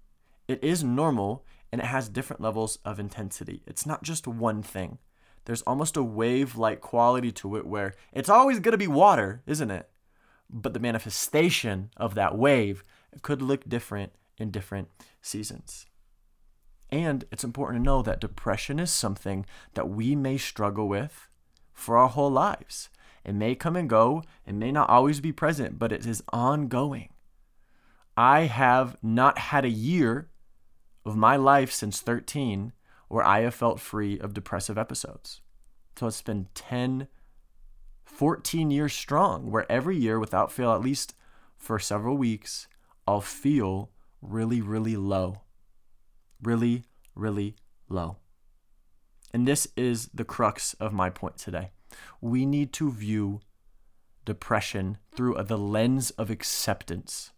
It 0.49 0.62
is 0.62 0.85
normal 0.85 1.45
and 1.71 1.81
it 1.81 1.87
has 1.87 2.09
different 2.09 2.42
levels 2.42 2.78
of 2.85 3.00
intensity. 3.00 3.62
It's 3.66 3.87
not 3.87 4.02
just 4.02 4.26
one 4.26 4.62
thing. 4.62 4.99
There's 5.45 5.62
almost 5.62 5.97
a 5.97 6.02
wave 6.02 6.57
like 6.57 6.81
quality 6.81 7.33
to 7.33 7.57
it 7.57 7.66
where 7.66 7.95
it's 8.12 8.28
always 8.28 8.61
going 8.61 8.73
to 8.73 8.78
be 8.78 8.87
water, 8.87 9.42
isn't 9.47 9.71
it? 9.71 9.88
but 10.52 10.75
the 10.75 10.81
manifestation 10.81 11.90
of 11.97 12.14
that 12.14 12.37
wave 12.37 12.85
could 13.23 13.40
look 13.40 13.69
different 13.69 14.12
in 14.37 14.50
different 14.50 14.88
seasons. 15.23 15.87
And 16.90 17.25
it's 17.33 17.45
important 17.45 17.81
to 17.81 17.85
know 17.85 18.02
that 18.02 18.21
depression 18.21 18.78
is 18.78 18.90
something 18.90 19.47
that 19.75 19.88
we 19.88 20.14
may 20.14 20.37
struggle 20.37 20.88
with 20.88 21.28
for 21.73 21.97
our 21.97 22.09
whole 22.09 22.31
lives. 22.31 22.90
It 23.25 23.35
may 23.35 23.54
come 23.54 23.76
and 23.76 23.88
go, 23.88 24.23
it 24.47 24.54
may 24.54 24.71
not 24.73 24.90
always 24.90 25.21
be 25.21 25.33
present, 25.33 25.78
but 25.78 25.92
it 25.92 26.04
is 26.04 26.23
ongoing. 26.33 27.09
I 28.16 28.42
have 28.42 28.97
not 29.02 29.38
had 29.38 29.64
a 29.64 29.71
year 29.71 30.31
of 31.04 31.16
my 31.16 31.37
life 31.37 31.73
since 31.73 32.00
13 32.00 32.73
where 33.09 33.25
I 33.25 33.40
have 33.40 33.54
felt 33.54 33.81
free 33.81 34.19
of 34.19 34.35
depressive 34.35 34.78
episodes. 34.78 35.40
So 35.97 36.07
it's 36.07 36.23
been 36.23 36.49
10 36.54 37.09
14 38.12 38.71
years 38.71 38.92
strong, 38.92 39.50
where 39.50 39.71
every 39.73 39.97
year, 39.97 40.21
without 40.21 40.52
fail, 40.52 40.73
at 40.73 40.83
least 40.83 41.14
for 41.57 41.78
several 41.78 42.16
weeks, 42.16 42.69
I'll 43.07 43.21
feel 43.21 43.90
really, 44.21 44.61
really 44.61 44.97
low. 44.97 45.40
Really, 46.42 46.85
really 47.14 47.57
low. 47.88 48.19
And 49.33 49.49
this 49.49 49.66
is 49.76 50.09
the 50.12 50.25
crux 50.25 50.75
of 50.75 50.92
my 50.92 51.09
point 51.09 51.38
today. 51.38 51.71
We 52.21 52.45
need 52.45 52.73
to 52.75 52.92
view 52.92 53.40
depression 54.25 54.99
through 55.14 55.42
the 55.42 55.59
lens 55.59 56.11
of 56.12 56.31
acceptance. 56.31 57.32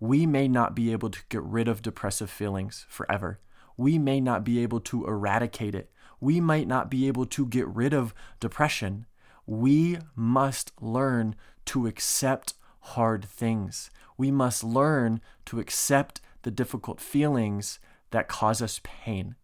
We 0.00 0.26
may 0.26 0.48
not 0.48 0.74
be 0.74 0.92
able 0.92 1.10
to 1.10 1.20
get 1.28 1.42
rid 1.42 1.68
of 1.68 1.82
depressive 1.82 2.30
feelings 2.30 2.86
forever. 2.88 3.40
We 3.76 3.98
may 3.98 4.20
not 4.20 4.44
be 4.44 4.62
able 4.62 4.80
to 4.80 5.06
eradicate 5.06 5.74
it. 5.74 5.90
We 6.20 6.40
might 6.40 6.68
not 6.68 6.90
be 6.90 7.08
able 7.08 7.26
to 7.26 7.46
get 7.46 7.66
rid 7.68 7.92
of 7.92 8.14
depression 8.38 9.06
we 9.46 9.98
must 10.14 10.72
learn 10.80 11.34
to 11.66 11.86
accept 11.86 12.54
hard 12.80 13.24
things. 13.24 13.90
We 14.16 14.30
must 14.30 14.62
learn 14.62 15.20
to 15.46 15.58
accept 15.60 16.20
the 16.42 16.50
difficult 16.50 17.00
feelings 17.00 17.78
that 18.10 18.28
cause 18.28 18.62
us 18.62 18.80
pain. 18.82 19.36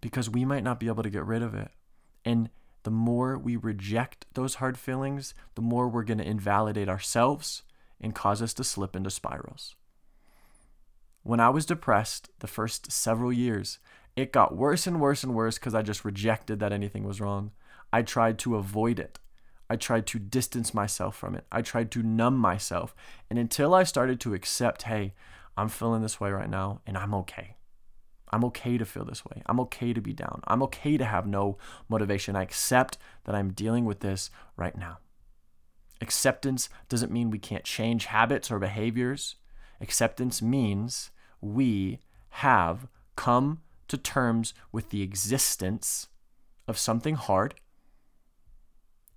Because 0.00 0.30
we 0.30 0.44
might 0.44 0.64
not 0.64 0.80
be 0.80 0.88
able 0.88 1.02
to 1.02 1.10
get 1.10 1.24
rid 1.24 1.42
of 1.42 1.54
it. 1.54 1.70
And 2.24 2.50
the 2.82 2.90
more 2.90 3.36
we 3.36 3.56
reject 3.56 4.26
those 4.32 4.56
hard 4.56 4.78
feelings, 4.78 5.34
the 5.54 5.62
more 5.62 5.88
we're 5.88 6.04
going 6.04 6.18
to 6.18 6.26
invalidate 6.26 6.88
ourselves 6.88 7.62
and 8.00 8.14
cause 8.14 8.40
us 8.40 8.54
to 8.54 8.64
slip 8.64 8.96
into 8.96 9.10
spirals. 9.10 9.74
When 11.22 11.40
I 11.40 11.50
was 11.50 11.66
depressed 11.66 12.30
the 12.38 12.46
first 12.46 12.90
several 12.90 13.32
years, 13.32 13.78
it 14.16 14.32
got 14.32 14.56
worse 14.56 14.86
and 14.86 15.00
worse 15.00 15.22
and 15.22 15.34
worse 15.34 15.58
because 15.58 15.74
I 15.74 15.82
just 15.82 16.04
rejected 16.04 16.60
that 16.60 16.72
anything 16.72 17.04
was 17.04 17.20
wrong. 17.20 17.52
I 17.92 18.02
tried 18.02 18.38
to 18.40 18.56
avoid 18.56 18.98
it. 18.98 19.18
I 19.68 19.76
tried 19.76 20.06
to 20.08 20.18
distance 20.18 20.74
myself 20.74 21.16
from 21.16 21.34
it. 21.34 21.44
I 21.52 21.62
tried 21.62 21.90
to 21.92 22.02
numb 22.02 22.36
myself. 22.36 22.94
And 23.28 23.38
until 23.38 23.74
I 23.74 23.84
started 23.84 24.18
to 24.20 24.34
accept, 24.34 24.82
hey, 24.82 25.14
I'm 25.56 25.68
feeling 25.68 26.02
this 26.02 26.18
way 26.18 26.30
right 26.30 26.50
now 26.50 26.80
and 26.86 26.96
I'm 26.96 27.14
okay. 27.14 27.56
I'm 28.32 28.44
okay 28.46 28.78
to 28.78 28.84
feel 28.84 29.04
this 29.04 29.24
way. 29.24 29.42
I'm 29.46 29.60
okay 29.60 29.92
to 29.92 30.00
be 30.00 30.12
down. 30.12 30.40
I'm 30.46 30.62
okay 30.64 30.96
to 30.96 31.04
have 31.04 31.26
no 31.26 31.58
motivation. 31.88 32.36
I 32.36 32.42
accept 32.42 32.96
that 33.24 33.34
I'm 33.34 33.52
dealing 33.52 33.84
with 33.84 34.00
this 34.00 34.30
right 34.56 34.76
now. 34.76 34.98
Acceptance 36.00 36.68
doesn't 36.88 37.12
mean 37.12 37.30
we 37.30 37.38
can't 37.38 37.64
change 37.64 38.06
habits 38.06 38.50
or 38.50 38.58
behaviors. 38.58 39.36
Acceptance 39.80 40.40
means 40.40 41.10
we 41.40 42.00
have 42.30 42.86
come 43.16 43.60
to 43.88 43.96
terms 43.96 44.54
with 44.72 44.90
the 44.90 45.02
existence 45.02 46.08
of 46.66 46.78
something 46.78 47.16
hard 47.16 47.54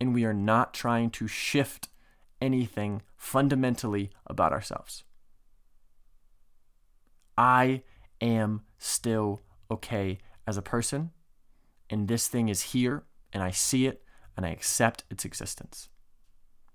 and 0.03 0.13
we 0.13 0.25
are 0.25 0.33
not 0.33 0.73
trying 0.73 1.09
to 1.09 1.27
shift 1.27 1.87
anything 2.41 3.01
fundamentally 3.15 4.11
about 4.27 4.51
ourselves. 4.51 5.05
I 7.37 7.83
am 8.19 8.63
still 8.77 9.41
okay 9.71 10.17
as 10.45 10.57
a 10.57 10.61
person, 10.61 11.11
and 11.89 12.09
this 12.09 12.27
thing 12.27 12.49
is 12.49 12.73
here, 12.73 13.03
and 13.31 13.41
I 13.41 13.51
see 13.51 13.85
it, 13.85 14.03
and 14.35 14.45
I 14.45 14.49
accept 14.49 15.05
its 15.09 15.23
existence. 15.23 15.87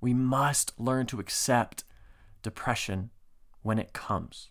We 0.00 0.14
must 0.14 0.78
learn 0.78 1.06
to 1.06 1.20
accept 1.20 1.84
depression 2.42 3.10
when 3.62 3.78
it 3.78 3.92
comes 3.92 4.50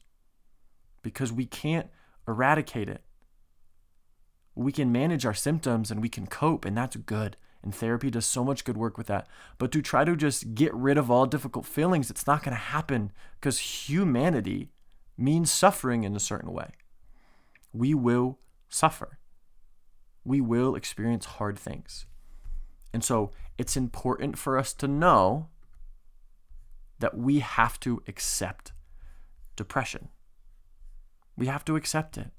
because 1.01 1.32
we 1.32 1.46
can't 1.46 1.88
eradicate 2.27 2.89
it. 2.89 3.01
We 4.56 4.72
can 4.72 4.92
manage 4.92 5.25
our 5.25 5.34
symptoms 5.34 5.92
and 5.92 6.01
we 6.01 6.10
can 6.10 6.27
cope, 6.27 6.66
and 6.66 6.75
that's 6.75 6.96
good. 6.96 7.38
And 7.63 7.74
therapy 7.74 8.10
does 8.10 8.25
so 8.25 8.44
much 8.44 8.66
good 8.66 8.77
work 8.77 8.98
with 8.98 9.08
that. 9.08 9.27
But 9.58 9.72
to 9.72 9.82
try 9.82 10.04
to 10.04 10.16
just 10.16 10.54
get 10.56 10.74
rid 10.74 10.98
of 10.98 11.10
all 11.10 11.25
difficult 11.25 11.66
feelings, 11.66 12.10
it's 12.10 12.27
not 12.27 12.44
going 12.44 12.56
to 12.56 12.62
happen 12.62 13.12
because 13.39 13.88
humanity 13.88 14.72
means 15.18 15.51
suffering 15.51 16.04
in 16.04 16.16
a 16.16 16.20
certain 16.20 16.54
way. 16.54 16.72
We 17.74 17.94
will 17.94 18.39
suffer, 18.70 19.20
we 20.24 20.42
will 20.42 20.75
experience 20.75 21.25
hard 21.25 21.58
things. 21.58 22.06
And 22.94 23.04
so 23.04 23.32
it's 23.58 23.78
important 23.78 24.38
for 24.38 24.58
us 24.58 24.74
to 24.74 24.88
know 24.88 25.48
that 27.00 27.18
we 27.18 27.40
have 27.40 27.80
to 27.82 28.02
accept 28.08 28.72
depression. 29.56 30.10
We 31.36 31.48
have 31.48 31.66
to 31.66 31.76
accept 31.76 32.18
it. 32.18 32.32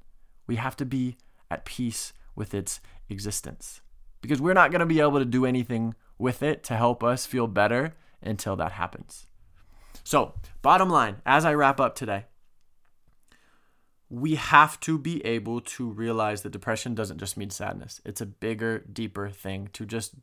We 0.47 0.57
have 0.57 0.77
to 0.77 0.85
be 0.85 1.17
at 1.51 1.65
peace 1.65 2.13
with 2.35 2.55
its 2.55 2.81
existence 3.09 3.81
because 4.21 4.41
we're 4.41 4.55
not 4.55 4.71
going 4.71 4.81
to 4.81 4.87
be 4.87 5.01
able 5.01 5.19
to 5.19 5.25
do 5.25 5.45
anything 5.45 5.95
with 6.19 6.43
it 6.43 6.63
to 6.65 6.77
help 6.77 7.05
us 7.05 7.27
feel 7.27 7.47
better 7.47 7.95
until 8.23 8.57
that 8.57 8.73
happens. 8.73 9.27
So, 10.05 10.35
bottom 10.63 10.89
line, 10.89 11.17
as 11.27 11.45
I 11.45 11.55
wrap 11.55 11.81
up 11.81 11.95
today, 11.95 12.25
we 14.11 14.37
have 14.37 14.81
to 14.81 14.99
be 14.99 15.25
able 15.25 15.61
to 15.61 15.89
realize 15.89 16.43
that 16.43 16.53
depression 16.53 16.95
doesn't 16.95 17.19
just 17.19 17.37
mean 17.37 17.51
sadness. 17.51 18.01
It's 18.05 18.23
a 18.23 18.27
bigger, 18.27 18.79
deeper 18.91 19.29
thing. 19.29 19.69
To 19.75 19.85
just 19.85 20.15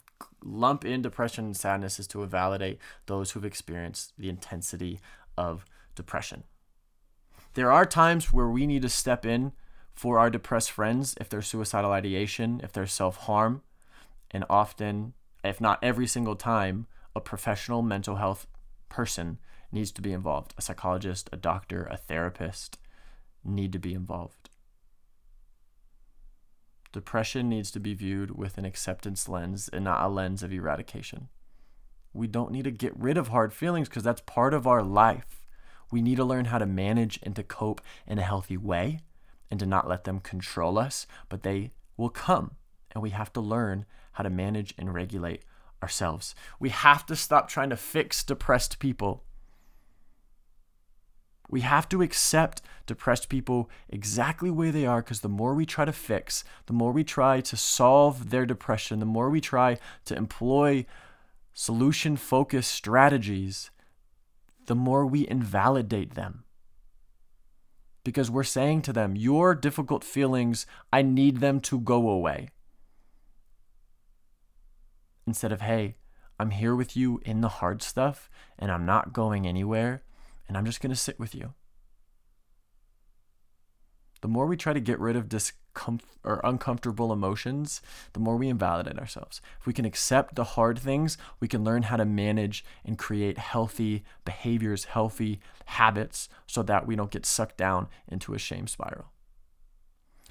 lump 0.44 0.84
in 0.84 1.04
depression 1.04 1.46
and 1.46 1.58
sadness 1.58 2.00
is 2.00 2.08
to 2.08 2.24
invalidate 2.24 2.80
those 3.06 3.32
who've 3.32 3.46
experienced 3.46 4.14
the 4.18 4.30
intensity 4.30 5.00
of 5.38 5.66
depression. 5.94 6.44
There 7.54 7.72
are 7.72 7.86
times 7.86 8.34
where 8.34 8.48
we 8.48 8.66
need 8.66 8.82
to 8.82 8.90
step 8.90 9.26
in 9.26 9.52
for 9.94 10.18
our 10.20 10.30
depressed 10.30 10.72
friends 10.72 11.16
if 11.22 11.30
there's 11.30 11.48
suicidal 11.48 11.92
ideation, 11.92 12.60
if 12.64 12.74
there's 12.74 12.92
self 12.92 13.18
harm, 13.18 13.62
and 14.32 14.44
often, 14.50 15.14
if 15.44 15.62
not 15.62 15.80
every 15.84 16.08
single 16.08 16.36
time, 16.36 16.88
a 17.16 17.22
professional 17.22 17.82
mental 17.82 18.16
health 18.16 18.48
person 18.90 19.38
needs 19.72 19.92
to 19.92 20.02
be 20.02 20.12
involved. 20.12 20.54
A 20.58 20.62
psychologist, 20.62 21.30
a 21.32 21.38
doctor, 21.38 21.84
a 21.84 21.98
therapist 21.98 22.78
need 23.46 23.72
to 23.74 23.80
be 23.80 23.94
involved. 23.94 24.50
Depression 26.92 27.50
needs 27.50 27.72
to 27.72 27.80
be 27.80 27.94
viewed 27.94 28.38
with 28.38 28.58
an 28.58 28.66
acceptance 28.66 29.28
lens 29.28 29.70
and 29.72 29.84
not 29.84 30.02
a 30.02 30.08
lens 30.08 30.44
of 30.44 30.54
eradication. 30.54 31.28
We 32.14 32.28
don't 32.28 32.52
need 32.52 32.64
to 32.64 32.72
get 32.72 32.98
rid 32.98 33.18
of 33.18 33.28
hard 33.28 33.54
feelings 33.54 33.90
because 33.90 34.04
that's 34.04 34.22
part 34.22 34.54
of 34.54 34.66
our 34.66 34.82
life. 34.82 35.42
We 35.92 36.02
need 36.02 36.16
to 36.16 36.24
learn 36.24 36.46
how 36.46 36.58
to 36.58 36.66
manage 36.66 37.20
and 37.24 37.36
to 37.36 37.44
cope 37.44 37.82
in 38.08 38.18
a 38.18 38.24
healthy 38.24 38.56
way 38.58 39.02
and 39.52 39.60
to 39.60 39.66
not 39.66 39.88
let 39.88 40.06
them 40.06 40.20
control 40.20 40.78
us, 40.78 41.06
but 41.28 41.44
they 41.44 41.72
will 41.98 42.10
come. 42.10 42.52
And 42.92 43.04
we 43.04 43.10
have 43.10 43.34
to 43.34 43.42
learn 43.42 43.86
how 44.14 44.24
to 44.24 44.30
manage 44.30 44.74
and 44.78 44.94
regulate 44.94 45.44
ourselves. 45.84 46.34
We 46.60 46.70
have 46.70 47.06
to 47.08 47.16
stop 47.16 47.50
trying 47.50 47.70
to 47.70 47.78
fix 47.78 48.24
depressed 48.24 48.80
people. 48.80 49.24
We 51.50 51.62
have 51.62 51.88
to 51.90 52.02
accept 52.02 52.62
depressed 52.86 53.30
people 53.30 53.70
exactly 53.90 54.50
where 54.50 54.72
they 54.72 54.86
are 54.86 55.02
because 55.02 55.22
the 55.22 55.30
more 55.30 55.54
we 55.54 55.66
try 55.66 55.86
to 55.86 55.94
fix, 55.94 56.44
the 56.66 56.74
more 56.74 56.92
we 56.92 57.04
try 57.04 57.42
to 57.42 57.58
solve 57.58 58.30
their 58.30 58.46
depression, 58.46 59.00
the 59.00 59.06
more 59.06 59.30
we 59.30 59.42
try 59.42 59.78
to 60.06 60.16
employ 60.16 60.86
solution 61.54 62.18
focused 62.18 62.72
strategies, 62.72 63.72
the 64.66 64.76
more 64.76 65.06
we 65.06 65.28
invalidate 65.28 66.16
them. 66.16 66.44
Because 68.04 68.30
we're 68.30 68.44
saying 68.44 68.82
to 68.84 68.94
them, 68.94 69.16
Your 69.16 69.56
difficult 69.56 70.04
feelings, 70.04 70.66
I 70.92 71.02
need 71.02 71.40
them 71.40 71.60
to 71.62 71.80
go 71.80 72.10
away 72.10 72.50
instead 75.28 75.52
of, 75.52 75.62
hey, 75.62 75.96
I'm 76.40 76.52
here 76.52 76.76
with 76.76 76.96
you 76.96 77.22
in 77.26 77.42
the 77.42 77.48
hard 77.48 77.82
stuff 77.82 78.30
and 78.60 78.72
I'm 78.72 78.86
not 78.86 79.14
going 79.14 79.48
anywhere 79.48 80.04
and 80.48 80.58
I'm 80.58 80.66
just 80.66 80.82
going 80.82 80.92
to 80.92 80.96
sit 80.96 81.20
with 81.20 81.36
you. 81.36 81.54
The 84.22 84.28
more 84.28 84.48
we 84.48 84.58
try 84.58 84.74
to 84.74 84.80
get 84.80 85.00
rid 85.00 85.16
of 85.16 85.30
discomfort 85.30 86.10
or 86.24 86.42
uncomfortable 86.44 87.14
emotions, 87.14 87.82
the 88.14 88.20
more 88.20 88.38
we 88.38 88.48
invalidate 88.48 88.98
ourselves. 88.98 89.40
If 89.60 89.68
we 89.68 89.74
can 89.74 89.86
accept 89.86 90.36
the 90.36 90.44
hard 90.44 90.80
things, 90.80 91.18
we 91.40 91.48
can 91.48 91.64
learn 91.64 91.84
how 91.84 91.98
to 91.98 92.06
manage 92.06 92.66
and 92.84 92.98
create 92.98 93.38
healthy 93.38 94.04
behaviors, 94.24 94.86
healthy 94.86 95.42
habits 95.66 96.28
so 96.48 96.64
that 96.64 96.88
we 96.88 96.96
don't 96.96 97.12
get 97.12 97.26
sucked 97.26 97.58
down 97.58 97.88
into 98.08 98.34
a 98.34 98.40
shame 98.40 98.68
spiral. 98.68 99.12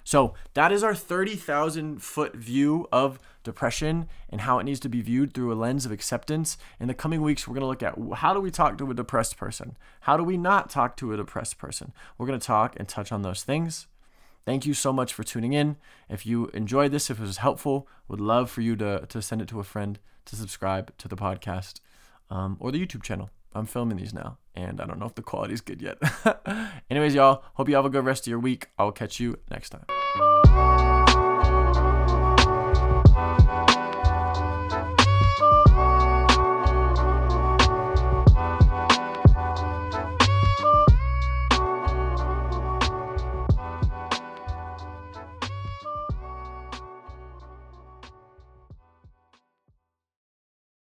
So 0.04 0.34
that 0.52 0.70
is 0.70 0.84
our 0.84 0.94
30,000 0.94 2.02
foot 2.02 2.37
view 2.37 2.87
of 2.92 3.18
depression 3.42 4.06
and 4.28 4.42
how 4.42 4.58
it 4.58 4.64
needs 4.64 4.80
to 4.80 4.88
be 4.88 5.00
viewed 5.00 5.32
through 5.32 5.52
a 5.52 5.56
lens 5.56 5.87
of 5.87 5.92
acceptance. 5.92 6.58
In 6.78 6.88
the 6.88 6.94
coming 6.94 7.23
weeks, 7.23 7.49
we're 7.49 7.54
going 7.54 7.62
to 7.62 7.66
look 7.66 7.82
at 7.82 8.18
how 8.18 8.34
do 8.34 8.40
we 8.40 8.50
talk 8.50 8.76
to 8.78 8.90
a 8.90 8.94
depressed 8.94 9.37
person? 9.38 9.76
How 10.02 10.16
do 10.16 10.23
we 10.23 10.37
not 10.37 10.68
talk 10.70 10.96
to 10.99 11.12
a 11.12 11.16
depressed 11.16 11.58
person? 11.58 11.92
We're 12.18 12.26
going 12.26 12.38
to 12.38 12.46
talk 12.46 12.76
and 12.78 12.87
touch 12.87 13.11
on 13.11 13.23
those 13.23 13.42
things. 13.42 13.87
Thank 14.44 14.66
you 14.66 14.75
so 14.75 14.92
much 14.92 15.14
for 15.14 15.25
tuning 15.25 15.54
in. 15.54 15.76
If 16.08 16.26
you 16.26 16.49
enjoyed 16.49 16.92
this, 16.92 17.08
if 17.08 17.18
it 17.18 17.23
was 17.23 17.38
helpful, 17.38 17.88
would 18.08 18.20
love 18.20 18.50
for 18.50 18.61
you 18.61 18.76
to, 18.76 19.06
to 19.06 19.23
send 19.23 19.40
it 19.40 19.49
to 19.49 19.61
a 19.61 19.64
friend, 19.64 19.99
to 20.26 20.37
subscribe 20.37 20.96
to 20.99 21.08
the 21.08 21.16
podcast 21.16 21.80
um, 22.30 22.58
or 22.61 22.70
the 22.70 22.84
YouTube 22.84 23.02
channel. 23.02 23.30
I'm 23.54 23.66
filming 23.66 23.96
these 23.99 24.12
now, 24.12 24.38
and 24.54 24.80
I 24.80 24.87
don't 24.87 24.99
know 24.99 25.06
if 25.06 25.14
the 25.14 25.23
quality 25.23 25.54
is 25.54 25.61
good 25.61 25.80
yet. 25.80 25.99
Anyways, 26.90 27.14
y'all, 27.14 27.44
hope 27.54 27.68
you 27.68 27.76
have 27.76 27.84
a 27.84 27.90
good 27.90 28.04
rest 28.04 28.26
of 28.26 28.30
your 28.30 28.40
week. 28.40 28.68
I'll 28.78 28.92
catch 28.92 29.20
you 29.20 29.38
next 29.50 29.70
time. 29.70 30.73